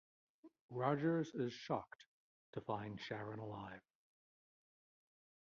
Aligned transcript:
Rogers 0.71 1.29
is 1.35 1.53
shocked 1.53 2.05
to 2.53 2.61
find 2.61 2.99
Sharon 2.99 3.37
alive. 3.37 3.83